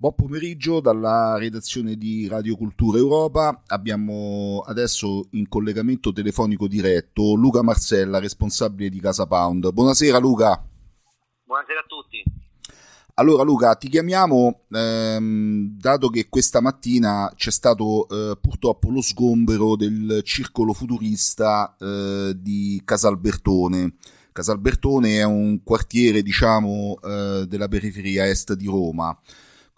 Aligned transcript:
Buon 0.00 0.14
pomeriggio 0.14 0.78
dalla 0.78 1.36
redazione 1.38 1.96
di 1.96 2.28
Radio 2.28 2.54
Cultura 2.54 2.98
Europa. 2.98 3.64
Abbiamo 3.66 4.62
adesso 4.64 5.26
in 5.32 5.48
collegamento 5.48 6.12
telefonico 6.12 6.68
diretto 6.68 7.34
Luca 7.34 7.62
Marcella, 7.62 8.20
responsabile 8.20 8.90
di 8.90 9.00
Casa 9.00 9.26
Pound. 9.26 9.72
Buonasera 9.72 10.18
Luca. 10.18 10.64
Buonasera 11.42 11.80
a 11.80 11.84
tutti. 11.88 12.22
Allora 13.14 13.42
Luca, 13.42 13.74
ti 13.74 13.88
chiamiamo 13.88 14.66
ehm, 14.70 15.76
dato 15.76 16.10
che 16.10 16.28
questa 16.28 16.60
mattina 16.60 17.32
c'è 17.34 17.50
stato 17.50 18.06
eh, 18.08 18.38
purtroppo 18.40 18.90
lo 18.90 19.02
sgombero 19.02 19.74
del 19.74 20.20
circolo 20.22 20.74
futurista 20.74 21.74
eh, 21.76 22.36
di 22.36 22.80
Casalbertone. 22.84 23.94
Casalbertone 24.30 25.18
è 25.18 25.24
un 25.24 25.60
quartiere, 25.64 26.22
diciamo, 26.22 27.00
eh, 27.02 27.46
della 27.48 27.66
periferia 27.66 28.28
est 28.28 28.52
di 28.52 28.66
Roma. 28.66 29.18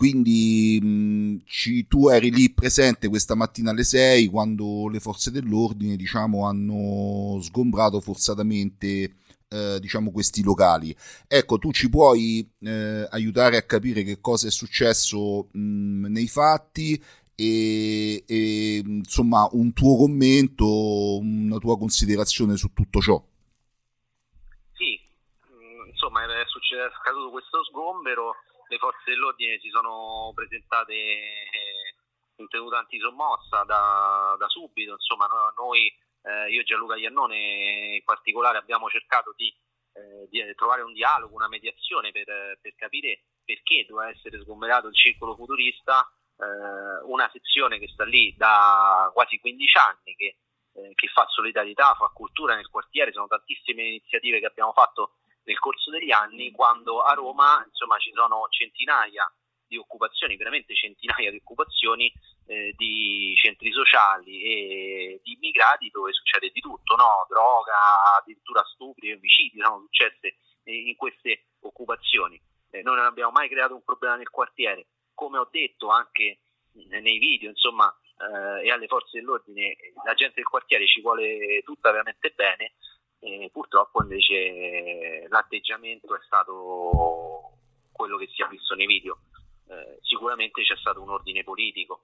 Quindi 0.01 0.81
mh, 0.81 1.43
ci, 1.45 1.87
tu 1.87 2.09
eri 2.09 2.31
lì 2.31 2.51
presente 2.51 3.11
questa 3.11 3.35
mattina 3.35 3.71
alle 3.71 3.85
6 3.85 4.29
quando 4.29 4.89
le 4.89 4.99
forze 4.99 5.31
dell'ordine 5.31 5.95
diciamo, 5.95 6.47
hanno 6.47 7.39
sgombrato 7.43 8.01
forzatamente 8.01 9.17
eh, 9.47 9.77
diciamo, 9.79 10.11
questi 10.11 10.43
locali. 10.43 10.97
Ecco, 11.29 11.59
tu 11.59 11.71
ci 11.71 11.91
puoi 11.91 12.51
eh, 12.61 13.07
aiutare 13.11 13.59
a 13.59 13.63
capire 13.65 14.03
che 14.03 14.23
cosa 14.23 14.47
è 14.47 14.51
successo 14.51 15.49
mh, 15.53 16.07
nei 16.07 16.29
fatti 16.29 16.99
e, 17.35 18.25
e 18.27 18.83
insomma 18.83 19.47
un 19.53 19.75
tuo 19.75 19.99
commento, 19.99 21.19
una 21.19 21.59
tua 21.59 21.77
considerazione 21.77 22.57
su 22.57 22.73
tutto 22.73 23.03
ciò. 23.03 23.23
Sì, 24.73 24.99
insomma 25.91 26.23
è, 26.23 26.47
successo, 26.47 26.87
è 26.87 26.91
scaduto 27.03 27.33
questo 27.33 27.63
sgombero 27.65 28.33
le 28.71 28.79
forze 28.79 29.11
dell'ordine 29.11 29.59
si 29.59 29.69
sono 29.69 30.31
presentate 30.33 30.95
eh, 30.95 31.95
in 32.37 32.49
tenuta 32.49 32.79
antisommossa 32.79 33.65
da, 33.65 34.37
da 34.39 34.49
subito, 34.49 34.93
insomma 34.93 35.27
noi, 35.57 35.93
eh, 36.23 36.51
io 36.51 36.61
e 36.61 36.65
Gianluca 36.65 36.97
Iannone 36.97 37.97
in 37.97 38.05
particolare 38.05 38.59
abbiamo 38.59 38.89
cercato 38.89 39.35
di, 39.37 39.53
eh, 39.93 40.29
di 40.31 40.55
trovare 40.55 40.83
un 40.83 40.93
dialogo, 40.93 41.35
una 41.35 41.49
mediazione 41.49 42.13
per, 42.13 42.59
per, 42.61 42.75
capire 42.77 43.25
perché 43.45 43.85
doveva 43.89 44.09
essere 44.09 44.41
sgomberato 44.41 44.87
il 44.87 44.95
circolo 44.95 45.35
futurista, 45.35 46.09
eh, 46.39 47.03
una 47.07 47.29
sezione 47.33 47.81
che 47.81 47.89
sta 47.89 48.05
lì 48.05 48.33
da 48.37 49.11
quasi 49.13 49.41
15 49.41 49.79
anni, 49.79 50.15
che, 50.15 50.37
eh, 50.75 50.93
che 50.95 51.09
fa 51.09 51.27
solidarietà, 51.27 51.95
fa 51.95 52.09
cultura 52.15 52.55
nel 52.55 52.69
quartiere, 52.69 53.13
sono 53.13 53.27
tantissime 53.27 53.83
iniziative 53.83 54.39
che 54.39 54.47
abbiamo 54.47 54.73
fatto 54.73 55.17
nel 55.51 55.59
corso 55.59 55.91
degli 55.91 56.13
anni 56.13 56.53
quando 56.53 57.03
a 57.03 57.13
Roma 57.15 57.63
insomma, 57.67 57.99
ci 57.99 58.13
sono 58.15 58.47
centinaia 58.51 59.27
di 59.67 59.77
occupazioni, 59.77 60.37
veramente 60.37 60.75
centinaia 60.75 61.31
di 61.31 61.39
occupazioni 61.39 62.13
eh, 62.47 62.73
di 62.77 63.35
centri 63.37 63.71
sociali 63.73 64.43
e 64.43 65.21
di 65.23 65.35
immigrati 65.35 65.91
dove 65.91 66.13
succede 66.13 66.51
di 66.53 66.61
tutto, 66.61 66.95
no? 66.97 67.27
droga, 67.29 68.17
addirittura 68.19 68.65
stupri, 68.65 69.13
omicidi 69.13 69.61
sono 69.61 69.81
successe 69.81 70.37
in 70.65 70.95
queste 70.97 71.47
occupazioni. 71.61 72.41
Eh, 72.71 72.83
noi 72.83 72.97
non 72.97 73.07
abbiamo 73.07 73.33
mai 73.33 73.49
creato 73.49 73.75
un 73.75 73.85
problema 73.85 74.17
nel 74.17 74.31
quartiere, 74.31 74.87
come 75.15 75.39
ho 75.39 75.49
detto 75.51 75.89
anche 75.89 76.39
nei 76.73 77.19
video, 77.19 77.51
insomma, 77.51 77.93
eh, 78.19 78.67
e 78.67 78.71
alle 78.71 78.87
forze 78.87 79.19
dell'ordine, 79.19 79.77
la 80.05 80.15
gente 80.15 80.35
del 80.37 80.45
quartiere 80.45 80.87
ci 80.87 81.01
vuole 81.01 81.63
tutta 81.65 81.91
veramente 81.91 82.31
bene, 82.31 82.75
e 83.39 83.51
purtroppo 83.53 84.03
invece 84.03 85.27
l'atteggiamento 85.29 86.15
è 86.15 86.21
stato 86.25 87.53
quello 87.93 88.17
che 88.17 88.29
si 88.35 88.43
è 88.43 88.49
visto 88.49 88.75
nei 88.75 88.87
video. 88.87 89.21
Eh, 89.69 89.99
sicuramente 90.03 90.63
c'è 90.63 90.77
stato 90.77 91.03
un 91.03 91.11
ordine 91.11 91.45
politico. 91.45 92.03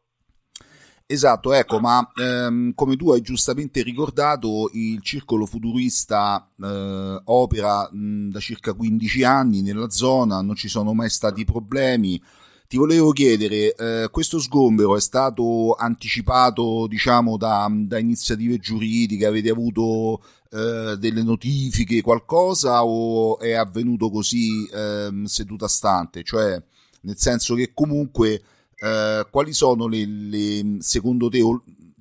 Esatto, 1.09 1.53
ecco, 1.53 1.79
ma 1.79 2.11
ehm, 2.17 2.75
come 2.75 2.97
tu 2.97 3.13
hai 3.13 3.21
giustamente 3.21 3.83
ricordato, 3.83 4.71
il 4.73 5.01
circolo 5.03 5.47
futurista 5.47 6.51
eh, 6.61 7.21
opera 7.27 7.89
mh, 7.93 8.31
da 8.31 8.41
circa 8.41 8.73
15 8.73 9.23
anni 9.23 9.63
nella 9.63 9.89
zona, 9.89 10.41
non 10.43 10.57
ci 10.57 10.67
sono 10.67 10.95
mai 10.95 11.09
stati 11.09 11.45
problemi. 11.45 12.21
Ti 12.67 12.77
volevo 12.77 13.13
chiedere, 13.13 13.73
eh, 13.75 14.09
questo 14.11 14.41
sgombero 14.41 14.97
è 14.97 15.01
stato 15.01 15.75
anticipato, 15.75 16.89
diciamo, 16.89 17.37
da, 17.37 17.69
da 17.71 17.99
iniziative 17.99 18.59
giuridiche? 18.59 19.27
Avete 19.27 19.51
avuto 19.51 20.21
eh, 20.57 20.97
delle 20.97 21.23
notifiche, 21.23 22.01
qualcosa, 22.01 22.85
o 22.85 23.39
è 23.39 23.53
avvenuto 23.53 24.11
così 24.11 24.67
eh, 24.69 25.11
seduta 25.25 25.69
stante? 25.69 26.23
Cioè, 26.23 26.63
nel 27.03 27.19
senso 27.19 27.55
che 27.55 27.73
comunque, 27.75 28.43
eh, 28.75 29.27
quali 29.31 29.53
sono 29.53 29.87
le, 29.87 30.07
le, 30.07 30.77
secondo 30.81 31.29
te, 31.29 31.41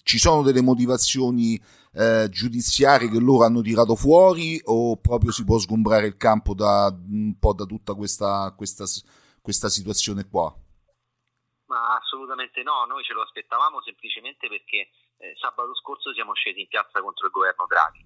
ci 0.03 0.17
sono 0.19 0.41
delle 0.43 0.61
motivazioni 0.61 1.61
eh, 1.93 2.27
giudiziarie 2.29 3.09
che 3.09 3.19
loro 3.19 3.43
hanno 3.43 3.61
tirato 3.61 3.95
fuori 3.95 4.61
o 4.65 4.97
proprio 4.97 5.31
si 5.31 5.43
può 5.43 5.57
sgombrare 5.57 6.07
il 6.07 6.17
campo 6.17 6.53
da 6.53 6.95
un 7.09 7.35
po' 7.39 7.53
da 7.53 7.65
tutta 7.65 7.93
questa, 7.93 8.53
questa 8.55 8.85
questa 9.45 9.69
situazione 9.69 10.27
qua? 10.27 10.51
Ma 11.67 11.97
assolutamente 11.97 12.63
no, 12.63 12.85
noi 12.85 13.03
ce 13.03 13.13
lo 13.13 13.21
aspettavamo 13.21 13.79
semplicemente 13.83 14.47
perché 14.47 14.89
eh, 15.17 15.35
sabato 15.37 15.75
scorso 15.75 16.11
siamo 16.13 16.33
scesi 16.33 16.61
in 16.61 16.67
piazza 16.67 16.99
contro 16.99 17.27
il 17.27 17.31
governo 17.31 17.65
Draghi. 17.67 18.04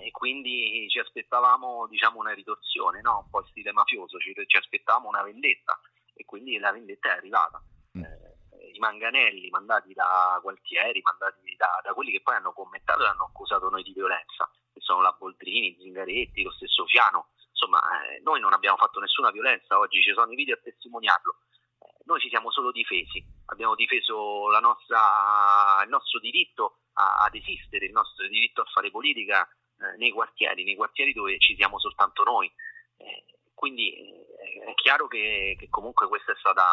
E 0.00 0.10
quindi 0.10 0.86
ci 0.88 0.98
aspettavamo 0.98 1.86
diciamo, 1.88 2.18
una 2.18 2.32
ritorsione, 2.32 3.00
no? 3.02 3.22
un 3.24 3.30
po' 3.30 3.44
stile 3.50 3.72
mafioso, 3.72 4.18
ci, 4.18 4.32
ci, 4.46 4.56
aspettavamo 4.56 5.08
una 5.08 5.22
vendetta 5.22 5.78
e 6.14 6.24
quindi 6.24 6.58
la 6.58 6.72
vendetta 6.72 7.10
è 7.10 7.16
arrivata. 7.16 7.62
Mm. 7.98 8.02
Eh, 8.02 8.70
I 8.72 8.78
manganelli 8.78 9.50
mandati 9.50 9.92
da 9.92 10.38
Gualtieri, 10.40 11.00
mandati 11.02 11.54
da, 11.56 11.80
da, 11.82 11.92
quelli 11.92 12.12
che 12.12 12.22
poi 12.22 12.36
hanno 12.36 12.52
commentato 12.52 13.02
e 13.02 13.08
hanno 13.08 13.24
accusato 13.24 13.68
noi 13.68 13.82
di 13.82 13.92
violenza, 13.92 14.50
che 14.72 14.80
sono 14.80 15.02
la 15.02 15.14
Boldrini, 15.18 15.76
Zingaretti, 15.78 16.42
lo 16.42 16.52
stesso 16.52 16.86
Fiano, 16.86 17.28
insomma, 17.50 17.80
eh, 18.08 18.20
noi 18.22 18.40
non 18.40 18.52
abbiamo 18.52 18.76
fatto 18.76 19.00
nessuna 19.00 19.30
violenza, 19.30 19.78
oggi 19.78 20.00
ci 20.00 20.12
sono 20.12 20.32
i 20.32 20.36
video 20.36 20.54
a 20.54 20.60
testimoniarlo. 20.62 21.36
Eh, 21.78 22.02
noi 22.06 22.20
ci 22.20 22.28
siamo 22.30 22.50
solo 22.50 22.72
difesi, 22.72 23.22
abbiamo 23.46 23.74
difeso 23.74 24.48
nostra, 24.60 25.82
il 25.82 25.90
nostro 25.90 26.20
diritto 26.20 26.78
a, 26.94 27.24
ad 27.24 27.34
esistere, 27.34 27.84
il 27.84 27.92
nostro 27.92 28.26
diritto 28.28 28.62
a 28.62 28.70
fare 28.72 28.90
politica 28.90 29.46
eh, 29.84 29.96
nei 29.96 30.10
quartieri, 30.10 30.64
nei 30.64 30.76
quartieri 30.76 31.12
dove 31.12 31.38
ci 31.38 31.54
siamo 31.56 31.78
soltanto 31.78 32.22
noi. 32.22 32.50
Eh, 32.96 33.24
quindi 33.54 33.94
eh, 33.94 34.64
è 34.66 34.74
chiaro 34.74 35.06
che, 35.06 35.56
che, 35.58 35.68
comunque 35.68 36.08
questa 36.08 36.32
è 36.32 36.36
stata 36.38 36.64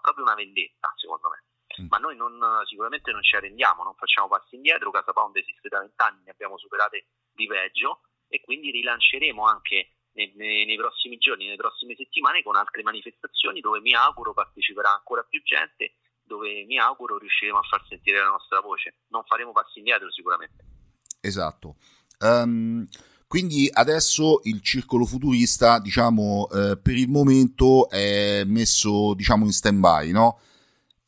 proprio 0.00 0.24
una 0.24 0.34
vendetta, 0.34 0.92
secondo 0.96 1.28
me. 1.28 1.44
Mm. 1.82 1.86
Ma 1.88 1.98
noi 1.98 2.16
non, 2.16 2.40
sicuramente 2.66 3.12
non 3.12 3.22
ci 3.22 3.36
arrendiamo, 3.36 3.84
non 3.84 3.94
facciamo 3.94 4.28
passi 4.28 4.56
indietro, 4.56 4.90
Casa 4.90 5.12
Pound 5.12 5.36
esiste 5.36 5.68
da 5.68 5.80
vent'anni, 5.80 6.22
ne 6.24 6.30
abbiamo 6.30 6.58
superate 6.58 7.06
di 7.32 7.46
peggio 7.46 8.02
e 8.28 8.40
quindi 8.40 8.70
rilanceremo 8.70 9.44
anche 9.44 9.92
nei, 10.12 10.32
nei, 10.34 10.64
nei, 10.66 10.76
prossimi 10.76 11.16
giorni, 11.16 11.44
nelle 11.44 11.56
prossime 11.56 11.94
settimane 11.94 12.42
con 12.42 12.56
altre 12.56 12.82
manifestazioni 12.82 13.60
dove 13.60 13.80
mi 13.80 13.94
auguro 13.94 14.32
parteciperà 14.32 14.92
ancora 14.92 15.22
più 15.22 15.42
gente, 15.42 15.94
dove 16.22 16.64
mi 16.64 16.78
auguro 16.78 17.18
riusciremo 17.18 17.58
a 17.58 17.62
far 17.62 17.84
sentire 17.86 18.18
la 18.18 18.28
nostra 18.28 18.60
voce. 18.60 19.02
Non 19.08 19.24
faremo 19.24 19.52
passi 19.52 19.78
indietro 19.78 20.10
sicuramente. 20.10 20.64
Esatto. 21.20 21.76
Um, 22.20 22.86
quindi 23.26 23.70
adesso 23.72 24.40
il 24.44 24.60
circolo 24.60 25.04
futurista, 25.04 25.78
diciamo, 25.78 26.48
eh, 26.50 26.76
per 26.78 26.96
il 26.96 27.08
momento 27.08 27.88
è 27.88 28.42
messo, 28.44 29.14
diciamo, 29.14 29.44
in 29.44 29.52
stand-by, 29.52 30.10
no? 30.10 30.38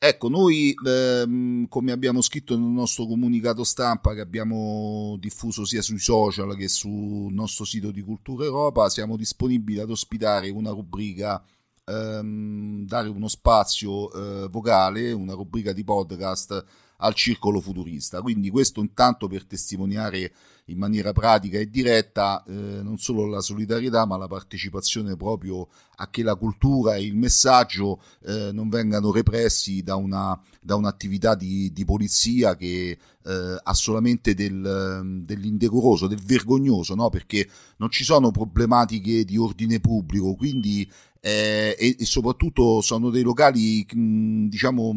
Ecco, 0.05 0.29
noi 0.29 0.75
ehm, 0.85 1.69
come 1.69 1.93
abbiamo 1.93 2.21
scritto 2.23 2.59
nel 2.59 2.69
nostro 2.69 3.07
comunicato 3.07 3.63
stampa 3.63 4.15
che 4.15 4.21
abbiamo 4.21 5.17
diffuso 5.21 5.65
sia 5.65 5.81
sui 5.81 6.01
social 6.01 6.57
che 6.57 6.67
sul 6.67 7.33
nostro 7.33 7.65
sito 7.65 7.93
di 7.93 8.03
Cultura 8.03 8.45
Europa, 8.45 8.89
siamo 8.89 9.17
disponibili 9.17 9.79
ad 9.79 9.91
ospitare 9.91 10.51
una 10.51 10.71
rubrica, 10.71 11.41
ehm, 11.85 12.85
dare 12.85 13.09
uno 13.09 13.29
spazio 13.29 14.13
eh, 14.13 14.49
vocale, 14.49 15.13
una 15.13 15.35
rubrica 15.35 15.73
di 15.73 15.85
podcast 15.85 16.65
al 17.03 17.15
circolo 17.15 17.61
futurista. 17.61 18.23
Quindi 18.23 18.51
questo 18.51 18.81
intanto 18.81 19.29
per 19.29 19.45
testimoniare 19.45 20.33
in 20.67 20.79
maniera 20.79 21.13
pratica 21.13 21.59
e 21.59 21.69
diretta 21.69 22.43
eh, 22.47 22.53
non 22.53 22.97
solo 22.97 23.27
la 23.27 23.41
solidarietà 23.41 24.07
ma 24.07 24.17
la 24.17 24.29
partecipazione 24.29 25.17
proprio 25.17 25.69
a 25.97 26.09
che 26.09 26.23
la 26.23 26.37
cultura 26.37 26.95
e 26.95 27.05
il 27.05 27.17
messaggio 27.17 28.01
eh, 28.25 28.51
non 28.53 28.69
vengano 28.69 29.11
repressi 29.11 29.83
da, 29.83 29.97
una, 29.97 30.41
da 30.61 30.77
un'attività 30.77 31.35
di, 31.35 31.73
di 31.73 31.85
polizia 31.85 32.55
che 32.55 32.97
eh, 33.25 33.61
ha 33.61 33.75
solamente 33.75 34.35
del, 34.35 35.23
dell'indecoroso, 35.25 36.07
del 36.07 36.23
vergognoso, 36.23 36.95
no? 36.95 37.11
perché 37.11 37.49
non 37.79 37.91
ci 37.91 38.05
sono 38.05 38.31
problematiche 38.31 39.25
di 39.25 39.37
ordine 39.37 39.81
pubblico, 39.81 40.35
quindi 40.35 40.89
eh, 41.25 41.77
e, 41.79 41.97
e, 42.01 42.05
soprattutto 42.05 42.81
sono 42.81 43.11
dei 43.11 43.23
locali, 43.23 43.87
mh, 43.89 44.49
diciamo, 44.49 44.91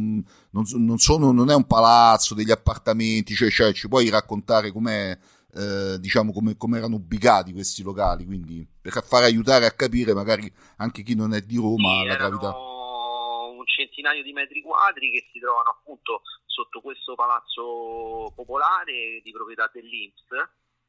non, 0.49 0.63
non, 0.77 0.97
sono, 0.97 1.31
non, 1.31 1.51
è 1.51 1.53
un 1.53 1.67
palazzo, 1.67 2.33
degli 2.33 2.49
appartamenti, 2.49 3.35
cioè, 3.35 3.51
cioè 3.51 3.71
ci 3.73 3.87
puoi 3.87 4.09
raccontare 4.09 4.71
com'è, 4.71 5.15
eh, 5.53 5.99
diciamo, 5.99 6.33
come, 6.33 6.57
come, 6.57 6.79
erano 6.79 6.95
ubicati 6.95 7.53
questi 7.53 7.83
locali, 7.83 8.25
quindi 8.25 8.67
per 8.81 9.03
far 9.03 9.21
aiutare 9.21 9.67
a 9.67 9.71
capire 9.71 10.15
magari 10.15 10.51
anche 10.77 11.03
chi 11.03 11.13
non 11.13 11.35
è 11.35 11.41
di 11.41 11.57
Roma 11.57 12.01
sì, 12.01 12.07
la 12.07 12.15
gravità. 12.15 12.57
Un 12.57 13.65
centinaio 13.67 14.23
di 14.23 14.33
metri 14.33 14.63
quadri 14.63 15.11
che 15.11 15.29
si 15.31 15.39
trovano 15.39 15.69
appunto 15.69 16.21
sotto 16.47 16.81
questo 16.81 17.13
palazzo 17.13 18.31
popolare 18.33 19.21
di 19.21 19.31
proprietà 19.31 19.69
dell'Inps, 19.71 20.31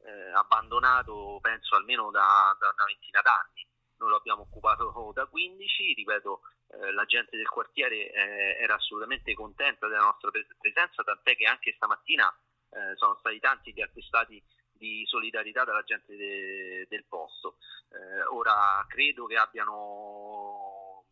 eh, 0.00 0.32
abbandonato 0.32 1.38
penso 1.42 1.76
almeno 1.76 2.10
da, 2.10 2.56
da, 2.58 2.72
una 2.72 2.84
ventina 2.86 3.20
d'anni. 3.20 3.75
Noi 3.98 4.10
lo 4.10 4.16
abbiamo 4.16 4.42
occupato 4.42 5.12
da 5.14 5.26
15, 5.26 5.94
ripeto, 5.94 6.40
eh, 6.68 6.92
la 6.92 7.04
gente 7.04 7.36
del 7.36 7.48
quartiere 7.48 8.10
eh, 8.10 8.56
era 8.60 8.74
assolutamente 8.74 9.32
contenta 9.34 9.88
della 9.88 10.02
nostra 10.02 10.30
presenza, 10.58 11.02
tant'è 11.02 11.34
che 11.36 11.44
anche 11.44 11.72
stamattina 11.74 12.28
eh, 12.70 12.96
sono 12.96 13.16
stati 13.18 13.38
tanti 13.38 13.72
gli 13.72 13.80
attestati 13.80 14.42
di 14.70 15.04
solidarietà 15.06 15.64
dalla 15.64 15.82
gente 15.82 16.14
de, 16.14 16.86
del 16.88 17.04
posto. 17.08 17.56
Eh, 17.88 18.22
ora 18.32 18.84
credo 18.88 19.26
che 19.26 19.36
abbiano 19.36 21.04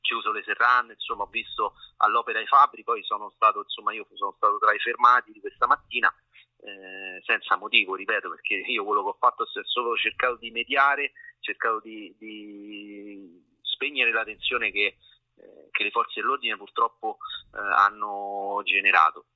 chiuso 0.00 0.32
le 0.32 0.42
serrande, 0.42 0.94
insomma 0.94 1.24
ho 1.24 1.28
visto 1.28 1.74
all'opera 1.98 2.40
i 2.40 2.46
fabbri, 2.46 2.84
poi 2.84 3.02
sono 3.02 3.30
stato, 3.34 3.60
insomma 3.60 3.92
io 3.92 4.06
sono 4.14 4.32
stato 4.36 4.58
tra 4.58 4.72
i 4.72 4.78
fermati 4.78 5.32
di 5.32 5.40
questa 5.40 5.66
mattina 5.66 6.12
eh, 6.60 7.07
senza 7.24 7.56
motivo, 7.56 7.94
ripeto, 7.94 8.30
perché 8.30 8.54
io 8.54 8.84
quello 8.84 9.02
che 9.02 9.08
ho 9.10 9.16
fatto 9.18 9.44
è 9.44 9.64
solo 9.64 9.96
cercato 9.96 10.36
di 10.36 10.50
mediare, 10.50 11.12
cercato 11.40 11.80
di, 11.80 12.14
di 12.18 13.44
spegnere 13.62 14.12
la 14.12 14.24
tensione 14.24 14.70
che, 14.70 14.96
eh, 15.36 15.68
che, 15.70 15.84
le 15.84 15.90
forze 15.90 16.20
dell'ordine 16.20 16.56
purtroppo 16.56 17.18
eh, 17.54 17.58
hanno 17.58 18.60
generato. 18.64 19.26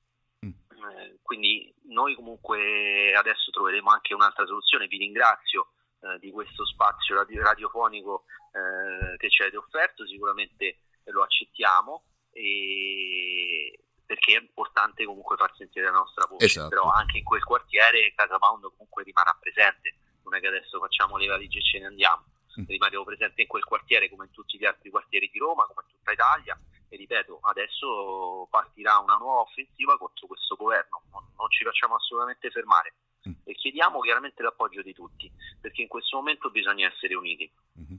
Mm. 0.45 0.49
Eh, 0.49 1.19
quindi 1.21 1.73
noi 1.85 2.15
comunque 2.15 3.13
adesso 3.15 3.51
troveremo 3.51 3.89
anche 3.89 4.13
un'altra 4.13 4.45
soluzione, 4.45 4.87
vi 4.87 4.97
ringrazio 4.97 5.71
eh, 6.01 6.19
di 6.19 6.31
questo 6.31 6.65
spazio 6.65 7.15
radio- 7.15 7.41
radiofonico 7.41 8.25
eh, 8.51 9.17
che 9.17 9.29
ci 9.29 9.41
avete 9.41 9.57
offerto, 9.57 10.05
sicuramente 10.05 10.79
lo 11.05 11.23
accettiamo 11.23 12.03
e 12.31 13.79
perché 14.05 14.35
è 14.35 14.39
importante 14.39 15.05
comunque 15.05 15.37
far 15.37 15.53
sentire 15.55 15.85
la 15.85 15.97
nostra 15.97 16.25
voce, 16.29 16.45
esatto. 16.45 16.69
però 16.69 16.89
anche 16.91 17.17
in 17.17 17.23
quel 17.23 17.43
quartiere 17.43 18.13
Casa 18.15 18.37
Pound 18.37 18.69
comunque 18.75 19.03
rimarrà 19.03 19.37
presente, 19.39 19.95
non 20.23 20.35
è 20.35 20.39
che 20.39 20.47
adesso 20.47 20.79
facciamo 20.79 21.17
le 21.17 21.27
valigie 21.27 21.59
e 21.59 21.63
ce 21.63 21.79
ne 21.79 21.85
andiamo, 21.87 22.23
mm. 22.59 22.65
rimarremo 22.67 23.03
presente 23.03 23.41
in 23.41 23.47
quel 23.47 23.63
quartiere 23.63 24.09
come 24.09 24.25
in 24.25 24.31
tutti 24.31 24.57
gli 24.57 24.65
altri 24.65 24.89
quartieri 24.89 25.29
di 25.31 25.39
Roma, 25.39 25.65
come 25.65 25.85
in 25.87 25.95
tutta 25.97 26.11
Italia 26.11 26.59
e 26.89 26.97
ripeto, 26.97 27.39
adesso 27.41 28.47
partirà 28.51 28.99
una 28.99 29.15
nuova 29.15 29.41
offensiva 29.41 29.97
contro 29.97 30.27
questo 30.27 30.55
governo, 30.55 31.01
non, 31.11 31.23
non 31.37 31.49
ci 31.49 31.63
facciamo 31.63 31.95
assolutamente 31.95 32.51
fermare 32.51 32.93
mm. 33.27 33.33
e 33.45 33.53
chiediamo 33.55 33.99
chiaramente 34.01 34.43
l'appoggio 34.43 34.81
di 34.81 34.93
tutti, 34.93 35.31
perché 35.59 35.81
in 35.81 35.87
questo 35.87 36.17
momento 36.17 36.51
bisogna 36.51 36.87
essere 36.87 37.15
uniti. 37.15 37.51
Mm-hmm. 37.79 37.97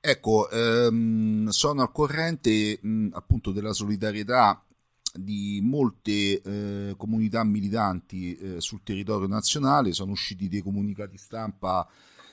Ecco, 0.00 0.48
ehm, 0.48 1.48
sono 1.48 1.82
al 1.82 1.92
corrente 1.92 2.78
mh, 2.80 3.10
appunto 3.12 3.50
della 3.50 3.72
solidarietà 3.72 4.62
di 5.14 5.60
molte 5.62 6.40
eh, 6.42 6.94
comunità 6.96 7.44
militanti 7.44 8.36
eh, 8.36 8.60
sul 8.60 8.82
territorio 8.82 9.26
nazionale, 9.26 9.92
sono 9.92 10.12
usciti 10.12 10.48
dei 10.48 10.62
comunicati 10.62 11.16
stampa 11.16 11.88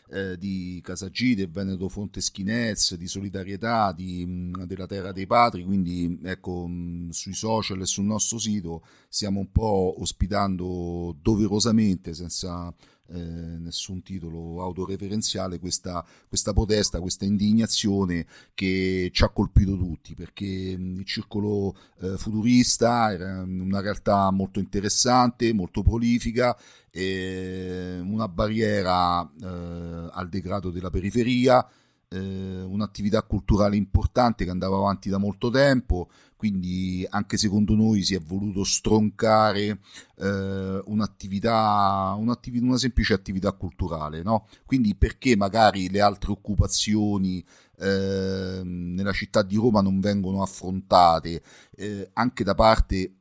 eh, 0.10 0.38
di 0.38 0.80
Casagide, 0.84 1.48
Veneto 1.48 1.90
Fonteschinez, 1.90 2.96
di 2.96 3.08
solidarietà 3.08 3.92
di, 3.92 4.26
mh, 4.26 4.66
della 4.66 4.86
Terra 4.86 5.12
dei 5.12 5.26
Patri, 5.26 5.64
quindi 5.64 6.20
ecco, 6.24 6.68
mh, 6.68 7.10
sui 7.10 7.34
social 7.34 7.82
e 7.82 7.86
sul 7.86 8.06
nostro 8.06 8.38
sito 8.38 8.84
stiamo 9.10 9.40
un 9.40 9.52
po' 9.52 9.96
ospitando 10.00 11.16
doverosamente, 11.22 12.14
senza 12.14 12.74
eh, 13.08 13.20
nessun 13.20 14.02
titolo 14.02 14.62
autoreferenziale 14.62 15.60
questa, 15.60 16.06
questa, 16.28 16.54
protesta, 16.54 17.00
questa 17.00 17.26
indignazione 17.26 18.26
che 18.54 19.10
ci 19.14 19.24
ha 19.24 19.30
colpito 19.30 19.78
tutti 19.78 20.16
perché 20.16 20.46
il 20.46 21.04
circolo 21.06 21.76
eh, 22.00 22.18
futurista 22.18 23.12
era 23.12 23.42
una 23.42 23.82
realtà 23.82 24.32
molto 24.32 24.60
interessante, 24.60 25.54
molto 25.54 25.82
prolifica, 25.82 26.58
eh, 26.92 28.00
una 28.02 28.28
barriera 28.28 29.22
eh, 29.22 30.10
al 30.12 30.30
degrado 30.30 30.72
della 30.72 30.90
periferia 30.90 31.68
eh, 32.10 32.62
un'attività 32.62 33.24
culturale 33.24 33.76
importante 33.76 34.44
che 34.44 34.52
andava 34.52 34.78
avanti 34.78 35.10
da 35.10 35.18
molto 35.18 35.50
tempo, 35.50 36.10
quindi 36.36 37.06
anche 37.10 37.38
secondo 37.38 37.76
noi 37.76 38.04
si 38.04 38.16
è 38.16 38.20
voluto 38.20 38.64
stroncare 38.64 39.80
eh, 40.18 40.82
un'attività, 40.86 42.16
un'attività, 42.18 42.66
una 42.66 42.78
semplice 42.78 43.14
attività 43.14 43.52
culturale, 43.54 44.22
no? 44.22 44.48
Quindi 44.66 44.96
perché 44.96 45.36
magari 45.36 45.90
le 45.90 46.02
altre 46.02 46.32
occupazioni 46.32 47.44
eh, 47.78 48.62
nella 48.64 49.12
città 49.14 49.42
di 49.42 49.56
Roma 49.56 49.82
non 49.82 50.00
vengono 50.00 50.42
affrontate 50.42 51.42
eh, 51.76 52.10
anche 52.14 52.44
da 52.44 52.54
parte 52.54 53.16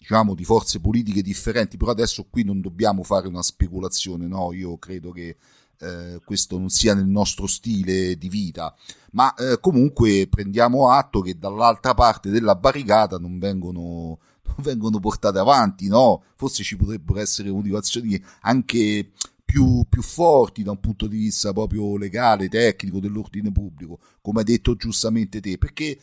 diciamo 0.00 0.34
di 0.34 0.44
forze 0.44 0.80
politiche 0.80 1.20
differenti, 1.20 1.76
però 1.76 1.90
adesso 1.90 2.26
qui 2.30 2.42
non 2.42 2.62
dobbiamo 2.62 3.02
fare 3.02 3.28
una 3.28 3.42
speculazione, 3.42 4.26
no? 4.26 4.52
Io 4.54 4.78
credo 4.78 5.10
che 5.10 5.36
eh, 5.80 6.20
questo 6.24 6.58
non 6.58 6.68
sia 6.68 6.94
nel 6.94 7.06
nostro 7.06 7.46
stile 7.46 8.16
di 8.16 8.28
vita, 8.28 8.74
ma 9.12 9.32
eh, 9.34 9.58
comunque 9.60 10.28
prendiamo 10.28 10.90
atto 10.90 11.20
che 11.20 11.38
dall'altra 11.38 11.94
parte 11.94 12.30
della 12.30 12.54
barricata 12.54 13.18
non 13.18 13.38
vengono, 13.38 14.18
non 14.44 14.56
vengono 14.58 15.00
portate 15.00 15.38
avanti, 15.38 15.88
no? 15.88 16.22
Forse 16.36 16.62
ci 16.62 16.76
potrebbero 16.76 17.18
essere 17.18 17.50
motivazioni 17.50 18.22
anche 18.42 19.10
più, 19.44 19.84
più, 19.88 20.02
forti 20.02 20.62
da 20.62 20.70
un 20.70 20.80
punto 20.80 21.06
di 21.06 21.16
vista 21.16 21.52
proprio 21.52 21.96
legale, 21.96 22.48
tecnico, 22.48 23.00
dell'ordine 23.00 23.50
pubblico, 23.50 23.98
come 24.20 24.40
hai 24.40 24.44
detto 24.44 24.76
giustamente 24.76 25.40
te, 25.40 25.58
perché 25.58 25.98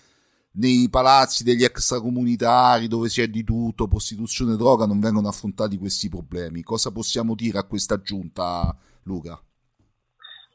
nei 0.58 0.90
palazzi 0.90 1.44
degli 1.44 1.64
extracomunitari 1.64 2.88
dove 2.88 3.10
si 3.10 3.22
è 3.22 3.28
di 3.28 3.44
tutto, 3.44 3.88
prostituzione 3.88 4.54
e 4.54 4.58
droga, 4.58 4.86
non 4.86 5.00
vengono 5.00 5.28
affrontati 5.28 5.78
questi 5.78 6.10
problemi. 6.10 6.64
Cosa 6.64 6.92
possiamo 6.92 7.36
dire 7.36 7.60
a 7.60 7.64
questa 7.64 8.02
giunta, 8.02 8.76
Luca? 9.04 9.40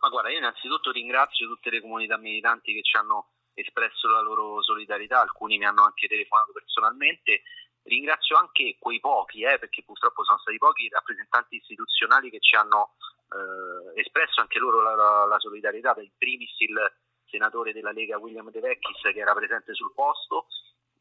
Ma 0.02 0.08
guarda, 0.08 0.30
io 0.30 0.38
innanzitutto 0.38 0.90
ringrazio 0.90 1.46
tutte 1.46 1.70
le 1.70 1.80
comunità 1.80 2.16
militanti 2.16 2.74
che 2.74 2.82
ci 2.82 2.96
hanno 2.96 3.34
espresso 3.54 4.08
la 4.08 4.20
loro 4.20 4.60
solidarietà, 4.60 5.20
alcuni 5.20 5.58
mi 5.58 5.64
hanno 5.64 5.84
anche 5.84 6.08
telefonato 6.08 6.50
personalmente. 6.52 7.42
Ringrazio 7.84 8.36
anche 8.36 8.76
quei 8.80 8.98
pochi, 8.98 9.42
eh, 9.42 9.60
perché 9.60 9.84
purtroppo 9.84 10.24
sono 10.24 10.38
stati 10.38 10.58
pochi, 10.58 10.88
rappresentanti 10.88 11.56
istituzionali 11.56 12.30
che 12.30 12.40
ci 12.40 12.56
hanno 12.56 12.96
eh, 13.30 14.00
espresso 14.00 14.40
anche 14.40 14.58
loro 14.58 14.82
la, 14.82 14.94
la, 14.96 15.24
la 15.24 15.38
solidarietà, 15.38 15.94
in 15.98 16.10
primis 16.18 16.58
il 16.58 16.92
senatore 17.26 17.72
della 17.72 17.92
Lega 17.92 18.18
William 18.18 18.50
De 18.50 18.58
Vecchis 18.60 19.00
che 19.02 19.20
era 19.20 19.34
presente 19.34 19.72
sul 19.72 19.92
posto, 19.94 20.48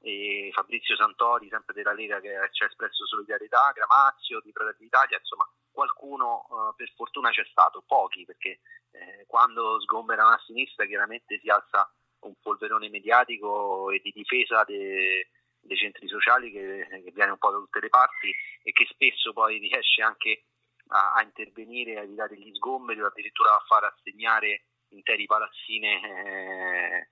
e 0.03 0.49
Fabrizio 0.53 0.95
Santori, 0.95 1.49
sempre 1.49 1.73
della 1.73 1.93
Lega, 1.93 2.19
che 2.19 2.37
ci 2.51 2.63
ha 2.63 2.67
espresso 2.67 3.05
solidarietà, 3.07 3.71
Gramazio 3.73 4.41
di 4.41 4.51
Fratelli 4.51 4.85
d'Italia, 4.85 5.17
insomma 5.17 5.47
qualcuno 5.71 6.45
eh, 6.49 6.73
per 6.75 6.91
fortuna 6.95 7.29
c'è 7.29 7.45
stato, 7.49 7.83
pochi, 7.85 8.25
perché 8.25 8.59
eh, 9.01 9.25
quando 9.25 9.79
sgomberano 9.81 10.29
a 10.29 10.41
sinistra 10.45 10.85
chiaramente 10.85 11.39
si 11.39 11.49
alza 11.49 11.91
un 12.21 12.35
polverone 12.39 12.89
mediatico 12.89 13.89
e 13.89 13.99
di 14.03 14.11
difesa 14.11 14.63
de, 14.63 15.29
dei 15.59 15.77
centri 15.77 16.07
sociali 16.07 16.51
che, 16.51 16.87
che, 16.87 17.11
viene 17.11 17.31
un 17.31 17.37
po' 17.37 17.49
da 17.49 17.57
tutte 17.57 17.79
le 17.79 17.89
parti 17.89 18.33
e 18.61 18.71
che 18.71 18.85
spesso 18.89 19.33
poi 19.33 19.57
riesce 19.57 20.03
anche 20.03 20.45
a, 20.89 21.13
a 21.13 21.23
intervenire, 21.23 21.97
a 21.97 22.03
evitare 22.03 22.37
gli 22.37 22.53
sgomberi 22.53 23.01
o 23.01 23.07
addirittura 23.07 23.55
a 23.55 23.63
far 23.65 23.85
assegnare 23.85 24.65
interi 24.89 25.25
palazzine 25.25 26.01
eh, 26.03 27.09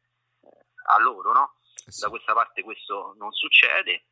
a 0.86 1.00
loro, 1.00 1.32
no? 1.32 1.54
Eh 1.86 1.92
da 2.00 2.10
questa 2.10 2.34
parte 2.34 2.62
questo 2.62 3.16
non 3.18 3.32
succede 3.32 4.04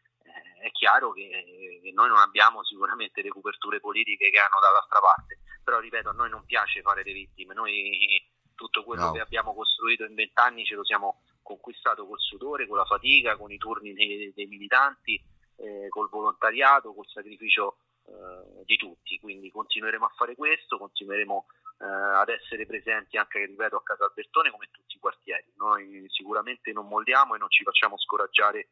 è 0.60 0.72
chiaro 0.72 1.12
che, 1.12 1.80
che, 1.82 1.92
noi 1.94 2.10
non 2.10 2.18
abbiamo 2.18 2.64
sicuramente 2.64 3.22
le 3.22 3.30
coperture 3.30 3.80
politiche 3.80 4.30
che 4.30 4.40
hanno 4.40 4.60
dall'altra 4.62 5.00
parte, 5.00 5.40
però 5.64 5.80
ripeto, 5.80 6.10
a 6.10 6.14
noi 6.14 6.30
non 6.30 6.46
piace 6.46 6.82
fare 6.82 7.04
le 7.04 7.14
vittime, 7.14 7.54
noi 7.54 8.26
tutto 8.56 8.84
quello 8.84 9.06
no. 9.06 9.12
che 9.12 9.20
abbiamo 9.20 9.54
costruito 9.54 10.04
in 10.04 10.16
vent'anni 10.16 10.66
ce 10.66 10.76
lo 10.76 10.84
siamo 10.84 11.22
conquistato 11.44 12.06
col 12.06 12.20
sudore, 12.20 12.68
con 12.68 12.78
la 12.78 12.86
fatica, 12.86 13.38
con 13.38 13.52
i 13.52 13.58
turni 13.58 13.94
dei, 13.94 14.34
dei 14.34 14.48
militanti, 14.48 15.22
eh, 15.58 15.88
col 15.90 16.10
volontariato, 16.10 16.94
col 16.94 17.08
sacrificio 17.08 17.78
eh, 18.06 18.64
di 18.66 18.76
tutti, 18.76 19.20
quindi 19.20 19.52
continueremo 19.52 20.06
a 20.06 20.14
fare 20.16 20.36
questo, 20.36 20.78
continueremo 20.78 21.46
eh, 21.80 21.86
ad 21.86 22.30
essere 22.30 22.66
presenti 22.66 23.18
anche, 23.18 23.46
ripeto, 23.46 23.78
a 23.78 23.84
Casa 23.84 24.06
Albertone 24.06 24.52
come 24.52 24.66
in 24.66 24.72
tutti 24.72 24.96
i 24.96 25.00
quartieri, 25.00 25.54
noi 25.58 26.06
sicuramente 26.10 26.72
non 26.72 26.88
molliamo 26.88 27.36
e 27.36 27.38
non 27.38 27.50
ci 27.50 27.64
facciamo 27.64 27.98
scoraggiare 27.98 28.70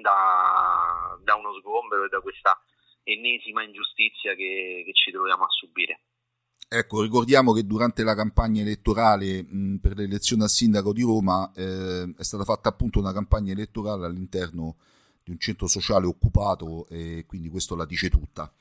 da, 0.00 1.18
da 1.22 1.34
uno 1.34 1.54
sgombero 1.58 2.04
e 2.04 2.08
da 2.08 2.20
questa 2.20 2.58
ennesima 3.02 3.62
ingiustizia 3.62 4.34
che, 4.34 4.82
che, 4.84 4.92
ci 4.92 5.10
troviamo 5.10 5.44
a 5.44 5.48
subire. 5.48 6.00
Ecco, 6.68 7.02
ricordiamo 7.02 7.52
che 7.52 7.66
durante 7.66 8.04
la 8.04 8.14
campagna 8.14 8.62
elettorale 8.62 9.42
mh, 9.42 9.78
per 9.78 9.96
l'elezione 9.96 10.44
a 10.44 10.48
sindaco 10.48 10.92
di 10.92 11.02
Roma 11.02 11.50
eh, 11.54 12.14
è 12.16 12.22
stata 12.22 12.44
fatta 12.44 12.68
appunto 12.68 13.00
una 13.00 13.12
campagna 13.12 13.52
elettorale 13.52 14.06
all'interno 14.06 14.76
di 15.24 15.32
un 15.32 15.38
centro 15.38 15.66
sociale 15.66 16.06
occupato 16.06 16.86
e 16.88 17.24
quindi 17.26 17.48
questo 17.48 17.74
la 17.74 17.86
dice 17.86 18.08
tutta. 18.08 18.52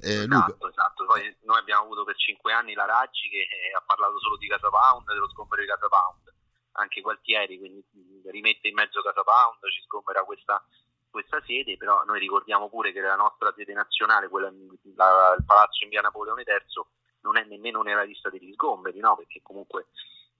Eh, 0.00 0.26
esatto, 0.26 0.56
Luca... 0.58 0.68
esatto. 0.68 1.04
Poi 1.06 1.36
noi 1.42 1.58
abbiamo 1.58 1.84
avuto 1.84 2.04
per 2.04 2.16
cinque 2.16 2.52
anni 2.52 2.74
la 2.74 2.86
Raggi 2.86 3.28
che 3.28 3.46
eh, 3.46 3.74
ha 3.76 3.82
parlato 3.86 4.18
solo 4.18 4.36
di 4.36 4.48
Casa 4.48 4.68
Pound, 4.68 5.06
dello 5.06 5.28
sgombero 5.28 5.62
di 5.62 5.68
Casa 5.68 5.88
Pound 5.88 6.36
anche 6.78 7.00
Gualtieri, 7.00 7.58
quindi 7.58 7.84
rimette 8.30 8.68
in 8.68 8.74
mezzo 8.74 9.02
Casa 9.02 9.22
Pound, 9.22 9.70
ci 9.72 9.82
sgombera 9.82 10.24
questa, 10.24 10.62
questa 11.10 11.42
sede, 11.44 11.76
però 11.76 12.04
noi 12.04 12.18
ricordiamo 12.18 12.68
pure 12.68 12.92
che 12.92 13.00
la 13.00 13.16
nostra 13.16 13.52
sede 13.56 13.72
nazionale, 13.72 14.28
quella, 14.28 14.50
la, 14.94 15.34
il 15.36 15.44
Palazzo 15.44 15.84
in 15.84 15.90
via 15.90 16.00
Napoleone 16.00 16.44
III, 16.46 16.84
non 17.22 17.36
è 17.36 17.44
nemmeno 17.44 17.82
nella 17.82 18.02
lista 18.02 18.30
degli 18.30 18.52
sgomberi, 18.52 18.98
no? 19.00 19.16
perché 19.16 19.40
comunque 19.42 19.88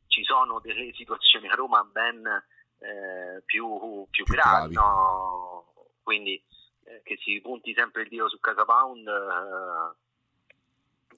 ci 0.07 0.23
sono 0.25 0.61
delle 0.61 0.92
situazioni 0.97 1.49
a 1.49 1.54
Roma 1.54 1.83
ben 1.85 2.26
eh, 2.78 3.42
più, 3.45 4.07
più, 4.11 4.25
gravi, 4.25 4.75
no? 4.75 5.73
quindi 6.02 6.42
eh, 6.85 7.02
che 7.02 7.16
si 7.21 7.40
punti 7.40 7.75
sempre 7.75 8.02
il 8.02 8.09
dio 8.09 8.28
su 8.28 8.38
Casa 8.38 8.64
Pound 8.64 9.07
eh, 9.07 9.97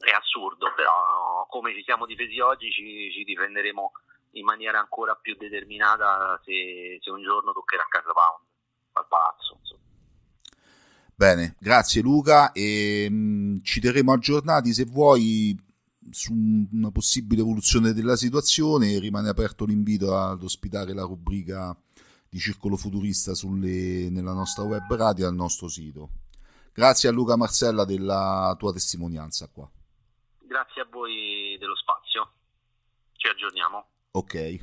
è 0.01 0.11
assurdo, 0.11 0.73
però 0.75 1.47
come 1.49 1.75
ci 1.75 1.83
siamo 1.83 2.07
difesi 2.07 2.41
oggi 2.41 2.71
ci, 2.71 3.11
ci 3.13 3.25
difenderemo 3.25 3.93
in 4.33 4.45
maniera 4.45 4.79
ancora 4.79 5.15
più 5.15 5.37
determinata 5.37 6.41
se, 6.45 6.99
se 7.01 7.11
un 7.11 7.23
giorno 7.23 7.53
toccherà 7.53 7.85
Casa 7.89 8.13
Pound 8.13 8.47
al 8.93 9.07
palazzo. 9.09 9.57
Insomma. 9.59 9.81
Bene, 11.15 11.57
grazie 11.59 12.03
Luca 12.03 12.53
e 12.53 13.09
mh, 13.11 13.15
mm, 13.15 13.59
ci 13.63 13.81
terremo 13.81 14.13
aggiornati 14.13 14.73
se 14.73 14.85
vuoi 14.85 15.69
su 16.11 16.33
una 16.33 16.91
possibile 16.91 17.43
evoluzione 17.43 17.93
della 17.93 18.17
situazione 18.17 18.99
rimane 18.99 19.29
aperto 19.29 19.65
l'invito 19.65 20.17
ad 20.17 20.43
ospitare 20.43 20.95
la 20.95 21.03
rubrica 21.03 21.77
di 22.29 22.39
Circolo 22.39 22.77
Futurista 22.77 23.35
sulle, 23.35 24.09
nella 24.09 24.33
nostra 24.33 24.63
web 24.63 24.93
radio 24.95 25.25
e 25.25 25.29
al 25.29 25.35
nostro 25.35 25.69
sito. 25.69 26.09
Grazie 26.73 27.09
a 27.09 27.13
Luca 27.13 27.37
Marcella 27.37 27.85
della 27.85 28.55
tua 28.57 28.73
testimonianza 28.73 29.49
qua. 29.53 29.69
Grazie 30.39 30.83
a 30.83 30.87
voi 30.89 31.57
dello 31.59 31.77
spazio. 31.77 32.33
Ci 33.17 33.29
aggiorniamo. 33.29 33.87
Ok. 34.13 34.61